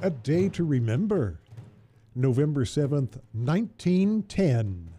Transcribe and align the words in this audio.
A 0.00 0.10
Day 0.10 0.48
to 0.50 0.62
Remember, 0.64 1.40
November 2.14 2.64
7th, 2.64 3.18
1910. 3.32 4.90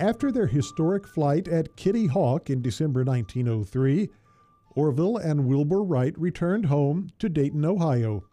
After 0.00 0.32
their 0.32 0.48
historic 0.48 1.06
flight 1.06 1.46
at 1.46 1.76
Kitty 1.76 2.08
Hawk 2.08 2.50
in 2.50 2.62
December 2.62 3.04
1903, 3.04 4.10
Orville 4.74 5.18
and 5.18 5.46
Wilbur 5.46 5.84
Wright 5.84 6.18
returned 6.18 6.66
home 6.66 7.10
to 7.20 7.28
Dayton, 7.28 7.64
Ohio. 7.64 8.24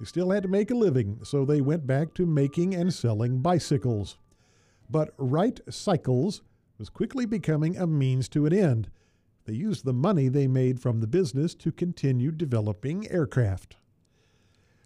They 0.00 0.06
still 0.06 0.32
had 0.32 0.42
to 0.42 0.48
make 0.48 0.72
a 0.72 0.74
living, 0.74 1.20
so 1.22 1.44
they 1.44 1.60
went 1.60 1.86
back 1.86 2.14
to 2.14 2.26
making 2.26 2.74
and 2.74 2.92
selling 2.92 3.42
bicycles. 3.42 4.18
But 4.90 5.14
Wright 5.18 5.60
Cycles 5.68 6.42
was 6.78 6.88
quickly 6.88 7.26
becoming 7.26 7.76
a 7.76 7.86
means 7.86 8.28
to 8.30 8.44
an 8.46 8.52
end. 8.52 8.90
They 9.50 9.56
used 9.56 9.84
the 9.84 9.92
money 9.92 10.28
they 10.28 10.46
made 10.46 10.78
from 10.78 11.00
the 11.00 11.08
business 11.08 11.56
to 11.56 11.72
continue 11.72 12.30
developing 12.30 13.10
aircraft. 13.10 13.78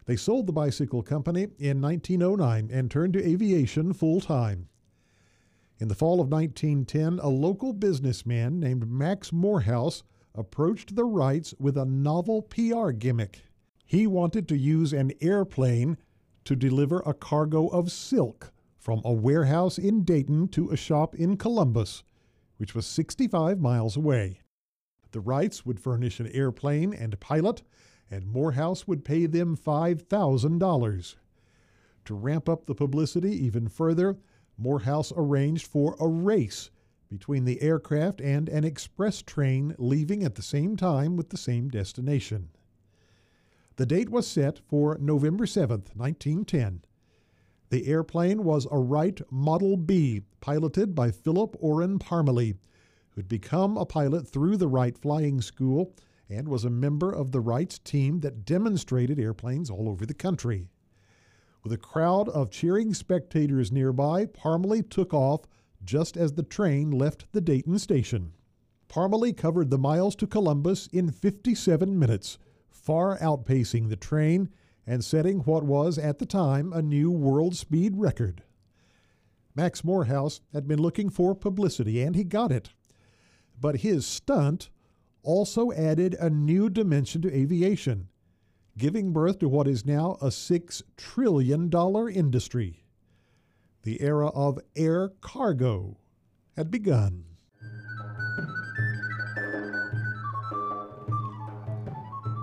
They 0.06 0.16
sold 0.16 0.46
the 0.46 0.54
bicycle 0.54 1.02
company 1.02 1.48
in 1.58 1.82
1909 1.82 2.70
and 2.72 2.90
turned 2.90 3.12
to 3.12 3.22
aviation 3.22 3.92
full 3.92 4.22
time. 4.22 4.70
In 5.78 5.88
the 5.88 5.94
fall 5.94 6.18
of 6.18 6.32
1910, 6.32 7.18
a 7.18 7.28
local 7.28 7.74
businessman 7.74 8.58
named 8.58 8.88
Max 8.88 9.34
Morehouse 9.34 10.02
approached 10.34 10.96
the 10.96 11.04
Wrights 11.04 11.52
with 11.58 11.76
a 11.76 11.84
novel 11.84 12.40
PR 12.40 12.92
gimmick. 12.92 13.42
He 13.84 14.06
wanted 14.06 14.48
to 14.48 14.56
use 14.56 14.94
an 14.94 15.12
airplane 15.20 15.98
to 16.46 16.56
deliver 16.56 17.00
a 17.00 17.12
cargo 17.12 17.66
of 17.66 17.92
silk 17.92 18.50
from 18.78 19.02
a 19.04 19.12
warehouse 19.12 19.76
in 19.76 20.04
Dayton 20.04 20.48
to 20.48 20.70
a 20.70 20.76
shop 20.78 21.14
in 21.14 21.36
Columbus, 21.36 22.02
which 22.56 22.74
was 22.74 22.86
65 22.86 23.60
miles 23.60 23.94
away. 23.94 24.40
The 25.14 25.20
Wrights 25.20 25.64
would 25.64 25.78
furnish 25.78 26.18
an 26.18 26.26
airplane 26.26 26.92
and 26.92 27.20
pilot, 27.20 27.62
and 28.10 28.26
Morehouse 28.26 28.88
would 28.88 29.04
pay 29.04 29.26
them 29.26 29.56
$5,000. 29.56 31.14
To 32.06 32.14
ramp 32.16 32.48
up 32.48 32.66
the 32.66 32.74
publicity 32.74 33.30
even 33.30 33.68
further, 33.68 34.16
Morehouse 34.58 35.12
arranged 35.16 35.68
for 35.68 35.94
a 36.00 36.08
race 36.08 36.70
between 37.08 37.44
the 37.44 37.62
aircraft 37.62 38.20
and 38.20 38.48
an 38.48 38.64
express 38.64 39.22
train 39.22 39.76
leaving 39.78 40.24
at 40.24 40.34
the 40.34 40.42
same 40.42 40.76
time 40.76 41.16
with 41.16 41.28
the 41.28 41.36
same 41.36 41.68
destination. 41.68 42.48
The 43.76 43.86
date 43.86 44.10
was 44.10 44.26
set 44.26 44.58
for 44.66 44.98
November 44.98 45.46
7, 45.46 45.84
1910. 45.94 46.82
The 47.68 47.86
airplane 47.86 48.42
was 48.42 48.66
a 48.68 48.80
Wright 48.80 49.20
Model 49.30 49.76
B, 49.76 50.22
piloted 50.40 50.96
by 50.96 51.12
Philip 51.12 51.54
Orrin 51.60 52.00
Parmalee, 52.00 52.56
who 53.14 53.20
had 53.20 53.28
become 53.28 53.76
a 53.76 53.86
pilot 53.86 54.26
through 54.26 54.56
the 54.56 54.68
Wright 54.68 54.98
Flying 54.98 55.40
School 55.40 55.94
and 56.28 56.48
was 56.48 56.64
a 56.64 56.70
member 56.70 57.12
of 57.12 57.30
the 57.30 57.40
Wrights 57.40 57.78
team 57.78 58.20
that 58.20 58.44
demonstrated 58.44 59.18
airplanes 59.18 59.70
all 59.70 59.88
over 59.88 60.04
the 60.04 60.14
country. 60.14 60.68
With 61.62 61.72
a 61.72 61.78
crowd 61.78 62.28
of 62.28 62.50
cheering 62.50 62.92
spectators 62.92 63.70
nearby, 63.70 64.26
Parmalee 64.26 64.88
took 64.88 65.14
off 65.14 65.42
just 65.84 66.16
as 66.16 66.32
the 66.32 66.42
train 66.42 66.90
left 66.90 67.30
the 67.32 67.40
Dayton 67.40 67.78
station. 67.78 68.32
Parmalee 68.88 69.36
covered 69.36 69.70
the 69.70 69.78
miles 69.78 70.16
to 70.16 70.26
Columbus 70.26 70.88
in 70.88 71.10
57 71.10 71.98
minutes, 71.98 72.38
far 72.70 73.18
outpacing 73.18 73.88
the 73.88 73.96
train 73.96 74.48
and 74.86 75.04
setting 75.04 75.38
what 75.40 75.62
was 75.62 75.98
at 75.98 76.18
the 76.18 76.26
time 76.26 76.72
a 76.72 76.82
new 76.82 77.10
world 77.10 77.56
speed 77.56 77.96
record. 77.96 78.42
Max 79.54 79.84
Morehouse 79.84 80.40
had 80.52 80.66
been 80.66 80.80
looking 80.80 81.08
for 81.08 81.34
publicity 81.34 82.02
and 82.02 82.16
he 82.16 82.24
got 82.24 82.50
it. 82.50 82.70
But 83.60 83.76
his 83.76 84.06
stunt 84.06 84.70
also 85.22 85.72
added 85.72 86.14
a 86.20 86.28
new 86.28 86.68
dimension 86.68 87.22
to 87.22 87.34
aviation 87.34 88.08
giving 88.76 89.12
birth 89.12 89.38
to 89.38 89.48
what 89.48 89.68
is 89.68 89.86
now 89.86 90.16
a 90.20 90.26
$6 90.26 90.82
trillion 90.96 91.70
industry. 92.12 92.84
The 93.82 94.00
era 94.00 94.28
of 94.28 94.58
air 94.76 95.10
cargo 95.20 95.98
had 96.56 96.70
begun. 96.70 97.24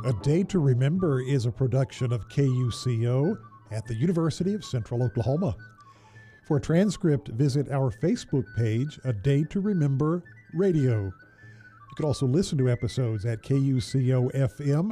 A 0.03 0.13
Day 0.23 0.43
to 0.43 0.59
Remember 0.59 1.21
is 1.21 1.45
a 1.45 1.51
production 1.51 2.11
of 2.11 2.27
KUCO 2.29 3.37
at 3.71 3.85
the 3.85 3.95
University 3.95 4.53
of 4.53 4.65
Central 4.65 5.03
Oklahoma. 5.03 5.55
For 6.47 6.57
a 6.57 6.61
transcript, 6.61 7.29
visit 7.29 7.69
our 7.71 7.91
Facebook 7.91 8.45
page, 8.57 8.99
A 9.03 9.13
Day 9.13 9.43
to 9.45 9.59
Remember 9.59 10.23
Radio. 10.53 11.05
You 11.05 11.95
can 11.95 12.05
also 12.05 12.25
listen 12.25 12.57
to 12.59 12.69
episodes 12.69 13.25
at 13.25 13.41
kucofm.com 13.43 14.89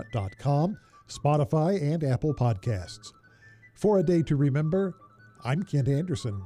Spotify, 1.10 1.82
and 1.82 2.04
Apple 2.04 2.34
Podcasts. 2.34 3.12
For 3.74 4.00
a 4.00 4.04
Day 4.04 4.22
to 4.24 4.36
Remember, 4.36 4.96
I'm 5.44 5.64
Kent 5.64 5.88
Anderson. 5.88 6.42